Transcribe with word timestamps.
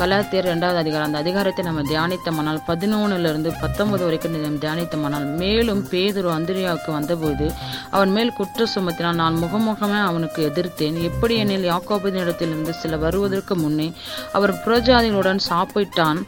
கலாத்தியர் 0.00 0.46
இரண்டாவது 0.48 0.78
அதிகாரம். 0.82 1.06
அந்த 1.06 1.18
அதிகாரத்தை 1.18 1.62
நம்ம 1.64 1.82
தியானித்தமானால் 1.82 2.60
பதினொன்னுல 2.68 3.30
இருந்து 3.32 3.50
பத்தொன்பது 3.60 4.02
வரைக்கும் 4.04 4.36
நம்ம 4.44 4.60
தியானித்தமானால் 4.64 5.26
மேலும் 5.40 5.82
பேதுரு 5.90 6.28
அந்திரியாவுக்கு 6.36 6.90
வந்தபோது 6.92 7.46
அவன் 7.90 8.12
மேல் 8.16 8.32
குற்ற 8.38 8.66
சுமத்தினால் 8.74 9.18
நான் 9.22 9.36
முகமுகமே 9.42 9.98
அவனுக்கு 10.10 10.40
எதிர்த்தேன். 10.48 10.96
எப்படி 11.08 11.36
எனில் 11.42 11.68
யாக்கோபினிடத்திலிருந்து 11.70 12.74
சில 12.82 12.96
வருவதற்கு 12.96 13.56
முன்னே 13.56 13.88
அவர் 14.32 14.54
புறஜாதிகளுடன் 14.64 15.42
சாப்பிட்டான். 15.50 16.20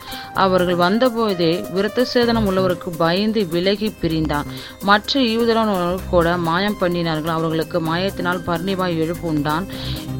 அவர்கள் 0.44 0.82
வந்தபோதே 0.84 1.52
விருத்த 1.76 2.06
சேதனம் 2.14 2.48
உள்ளவருக்கு 2.50 2.92
பயந்து 3.04 3.42
விலகி 3.54 3.90
பிரிந்தான். 4.02 4.50
மற்ற 4.90 5.20
யூதரன் 5.20 5.74
கூட 6.14 6.36
மாயம் 6.48 6.80
பண்ணினார்கள். 6.80 7.36
அவர்களுக்கு 7.38 7.80
மாயத்தினால் 7.90 8.44
பர்ணிவாய் 8.50 9.00
எழுப்பு 9.04 9.26
உண்டான். 9.34 9.66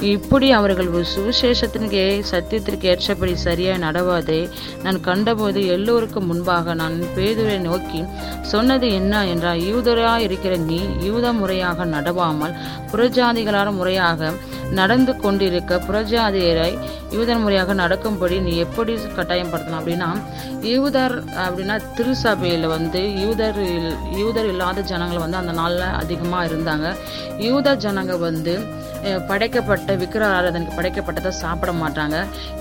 இப்படி 0.01 0.51
அவர்கள் 0.51 0.87
சுவிசேஷத்தின்கே 0.87 1.05
சுவிசேஷத்திற்கு 1.05 2.25
சத்தியத்திற்கு 2.30 2.83
ஏற்றபடி 2.83 3.37
சரியாய் 3.37 3.79
நடவாதே. 3.79 4.48
நான் 4.83 5.01
கண்டபோது 5.01 5.67
எல்லோருக்கும் 5.67 6.27
முன்பாக 6.27 6.75
நான் 6.75 7.03
பேதுரை 7.17 7.59
நோக்கி 7.59 8.05
சொன்னது 8.42 8.92
என்ன 8.92 9.27
என்றால் 9.27 9.59
யூதராய் 9.59 10.19
இருக்கிற 10.19 10.56
நீ 10.56 10.81
யூத 11.01 11.33
முறையாக 11.33 11.84
நடவாமல் 11.86 12.55
புறஜாதிகளான 12.92 13.73
முறையாக 13.73 14.33
நடந்து 14.70 15.17
கொண்டிருக்க 15.17 15.83
புறஜாதியரை 15.89 16.79
யூதர் 17.11 17.39
முறையாக 17.39 17.75
நடக்கும்படி 17.75 18.41
நீ 18.41 18.56
எப்படி 18.56 18.95
கட்டாயப்படுத்தலாம்? 18.95 19.81
அப்படின்னா 19.81 20.23
யூதர் 20.61 21.25
அப்படின்னா 21.25 21.81
திருசபையில் 21.95 22.67
வந்து 22.67 23.14
யூதர் 23.20 23.58
இல்- 23.58 24.19
யூதர் 24.19 24.47
இல்லாத 24.47 24.81
ஜனங்கள் 24.81 25.19
வந்து 25.19 25.36
அந்த 25.36 25.53
நாளில் 25.53 25.81
அதிகமாக 25.81 26.47
இருந்தாங்க. 26.47 26.97
யூத 27.39 27.77
ஜனங்க 27.77 28.19
வந்து 28.19 28.83
படைக்கப்பட்ட 29.30 29.97
விக்கிர 30.02 30.22
ஆராதனைக்கு 30.36 30.78
படைக்கப்பட்டதை 30.78 31.33
சாப்பிட 31.42 31.72
மாட்டாங்க. 31.83 32.19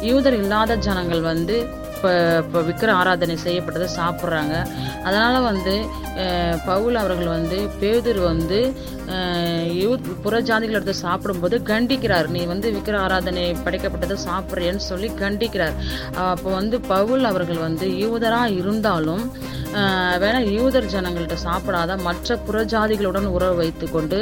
யூதர் 0.10 0.38
இல்லாத 0.44 0.78
ஜனங்கள் 0.88 1.24
வந்து 1.32 1.58
இப்போ 1.96 2.12
இப்போ 2.44 2.62
விக்கிர 2.68 2.90
ஆராதனை 3.02 3.36
செய்யப்பட்டதை 3.44 3.88
சாப்பிட்றாங்க. 4.00 4.56
அதனால் 5.08 5.46
வந்து 5.50 5.76
பவுல் 6.70 6.98
அவர்கள் 7.02 7.30
வந்து 7.36 7.58
பேதர் 7.82 8.20
வந்து 8.32 8.60
யூத் 9.82 10.10
புறஜாதிகள் 10.26 10.78
எடுத்து 10.80 10.96
சாப்பிடும்போது 11.06 11.56
கண்டிக்கிறார். 11.72 12.28
நீ 12.36 12.42
வந்து 12.52 12.68
விக்கிர 12.76 12.98
ஆராதனை 13.06 13.46
படைக்கப்பட்டதை 13.66 14.18
சாப்பிட்றேன்னு 14.28 14.84
சொல்லி 14.92 15.10
கண்டிக்கிறார். 15.24 15.78
அப்போ 16.34 16.50
வந்து 16.60 16.80
பவுல் 16.94 17.24
அவர்கள் 17.32 17.66
வந்து 17.68 17.88
யூதராக 18.04 18.58
இருந்தாலும் 18.62 19.26
வேணால் 19.74 20.20
வேணா 20.22 20.40
யூதர் 20.54 20.90
ஜனங்கள்ட்ட 20.92 21.36
சாப்பிடாத 21.44 21.92
மற்ற 21.98 22.36
புறஜாதிகளுடன் 22.48 23.28
உறவு 23.28 23.56
வைத்துக்கொண்டு 23.56 24.20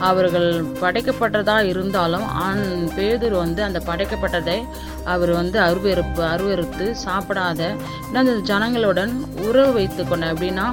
அவர்கள் 0.00 0.48
படைக்கப்பட்டதா 0.80 1.56
இருந்தாலும் 1.64 2.26
ஆண் 2.40 2.64
பேதூர் 2.96 3.36
வந்து 3.36 3.62
அந்த 3.62 3.80
படைக்கப்பட்டதை 3.86 4.58
அவர் 5.04 5.32
வந்து 5.32 5.58
அருவெறுப்பு 5.60 6.22
அருவெறுத்து 6.28 6.86
சாப்பிடாத 7.04 7.60
இன்னும் 8.06 8.22
அந்த 8.24 8.36
ஜனங்களுடன் 8.52 9.12
உறவு 9.46 9.72
வைத்துக்கொண்ட 9.72 10.32
அப்படின்னா 10.32 10.66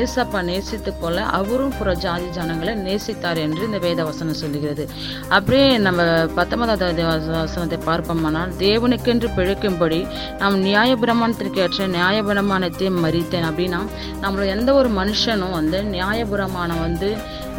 ஏசப்பா 0.00 0.40
நேசித்து 0.42 0.90
கொள்ள 0.98 1.18
அவரும் 1.38 1.72
புற 1.78 1.94
ஜாதி 1.94 2.26
ஜனங்களை 2.36 2.72
நேசித்தார் 2.86 3.40
என்று 3.44 3.62
இந்த 3.64 3.78
வேத 3.78 4.04
வசனம் 4.04 4.40
சொல்லுகிறது. 4.42 4.84
அப்படியே 5.28 5.78
நம்ம 5.86 6.02
பத்தொன்பதாவது 6.34 7.04
வசனத்தை 7.04 7.78
பார்ப்போமானால் 7.86 8.52
தேவனுக்கென்று 8.64 9.30
பிழைக்கும்படி 9.38 10.00
நாம் 10.38 10.58
நியாயபிரமாணத்திற்கு 10.64 11.62
ஏற்ற 11.64 11.88
நியாயபிரமாணத்தை 11.98 12.90
மறித்தேன். 13.04 13.48
அப்படின்னா 13.50 13.80
நம்மளை 14.24 14.46
எந்த 14.56 14.70
ஒரு 14.74 14.90
மனுஷனும் 15.00 15.56
வந்து 15.60 15.80
நியாயபிரமாணம் 15.96 16.84
வந்து 16.86 17.10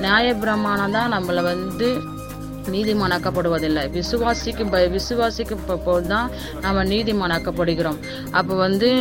நியாயபிரமாணம் 0.05 0.95
தான் 0.97 1.13
நம்மளை 1.13 1.43
வந்து 1.43 1.89
நீதிமானாக்கப்படுவதில்லை. 2.69 3.89
விசுவாசிக்கும் 3.89 4.71
ப- 4.71 4.87
விசுவாசிக்கும் 4.87 5.65
போது 5.65 5.79
போதுதான் 5.79 6.29
நம்ம 6.61 6.83
நீதிமானாக்கப்படுகிறோம். 6.83 7.97
அப்போ 8.31 8.55
வந்து 8.55 8.91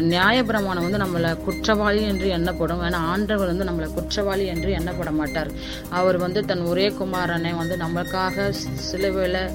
நியாயபிரமாணம் 0.00 0.90
வந்து 0.90 0.98
நம்மளை 0.98 1.36
குற்றவாளி 1.36 2.02
என்று 2.02 2.28
எண்ணப்படும். 2.28 2.82
ஏன்னா 2.82 2.94
ஆண்டவர் 2.94 3.46
வந்து 3.46 3.64
நம்மளை 3.64 3.94
குற்றவாளி 3.94 4.46
என்று 4.46 4.68
எண்ணப்பட 4.68 5.10
மாட்டார். 5.10 5.50
அவர் 5.90 6.16
வந்து 6.16 6.44
தன் 6.44 6.60
ஒரே 6.60 6.88
குமாரனை 6.88 7.56
வந்து 7.56 7.76
நம்மளுக்காக 7.76 8.50
சிலுவையில் 8.74 9.50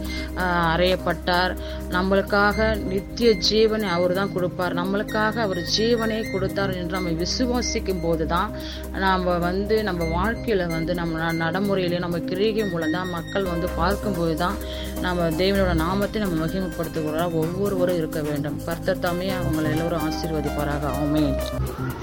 அறையப்பட்டார். 0.75 1.57
நம்மளுக்காக 1.91 2.83
நித்திய 2.83 3.35
ஜீவனை 3.49 3.81
அவர் 3.81 4.13
தான் 4.13 4.33
கொடுப்பார். 4.33 4.75
நம்மளுக்காக 4.75 5.35
அவர் 5.35 5.63
ஜீவனை 5.77 6.31
கொடுத்தார் 6.31 6.73
என்று 6.73 6.99
நம்ம 6.99 7.09
விசுவாசிக்கும் 7.09 8.01
போது 8.01 8.25
தான் 8.25 8.51
நாம் 8.93 9.39
வந்து 9.39 9.83
நம்ம 9.83 10.03
வாழ்க்கையில் 10.03 10.67
வந்து 10.67 10.93
நம்ம 10.93 11.19
ந- 11.19 11.35
நடைமுறையிலே 11.35 11.99
நம்ம 11.99 12.19
கிரிகை 12.19 12.69
மூலம் 12.69 12.91
தான் 12.91 13.09
மக்கள் 13.09 13.43
வந்து 13.47 13.67
பார்க்கும்போது 13.75 14.35
தான் 14.35 14.57
நம்ம 15.01 15.23
தேவனோட 15.29 15.75
நாமத்தை 15.75 16.21
நம்ம 16.21 16.45
மகிமைப்படுத்துகிறோம் 16.45 17.33
ஒவ்வொருவரும் 17.33 17.97
இருக்க 17.97 18.21
வேண்டும். 18.21 18.61
கர்த்தர் 18.65 18.99
தாமே 18.99 19.25
அவங்களை 19.25 19.69
எல்லோரும் 19.71 19.99
ஆசீர்வதிப்பாராக. 20.07 20.85
ஆமென். 21.01 21.35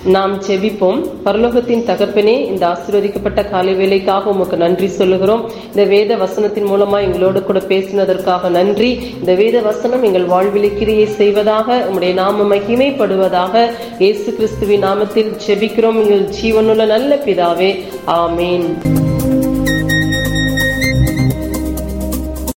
நாம் 0.05 0.43
செவிப்போம் 0.43 1.01
பரலோகத்தின் 1.25 1.85
தகப்பனே 1.91 2.47
இந்த 2.47 2.67
ஆசீர்வதிக்கப்பட்ட 2.67 3.51
காலை 3.51 3.75
வேலைக்காக 3.75 4.31
உமக்கு 4.31 4.57
நன்றி 4.57 4.89
சொல்லுகிறோம். 4.89 5.51
இந்த 5.67 5.85
வேத 5.85 6.17
வசனத்தின் 6.17 6.69
மூலமா 6.71 7.01
எங்களோடு 7.01 7.43
கூட 7.43 7.59
பேசினதற்காக 7.59 8.49
நன்றி. 8.49 8.91
இந்த 9.21 9.35
வேத 9.35 9.61
வசனம் 9.61 10.03
எங்கள் 10.03 10.27
வாழ்விலை 10.27 10.79
கிரியை 10.79 11.07
செய்வதாக 11.07 11.87
உம்முடைய 11.91 12.13
நாம 12.13 12.55
மகிமைப்படுவதாக 12.55 13.71
இயேசு 13.99 14.35
கிறிஸ்துவின் 14.35 14.85
நாமத்தில் 14.85 15.33
செபிக்கிறோம். 15.47 16.01
எங்கள் 16.03 16.29
ஜீவனுள்ள 16.43 16.87
நல்ல 16.87 17.17
பிதாவே. 17.25 17.85
ஆமேன். 18.07 18.69